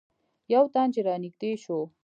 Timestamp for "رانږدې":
1.07-1.51